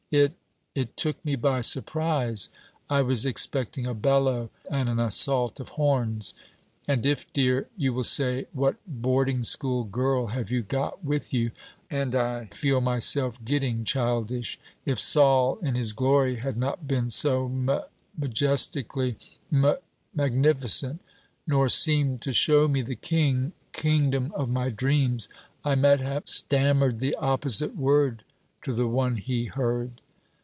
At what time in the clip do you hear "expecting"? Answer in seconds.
3.25-3.85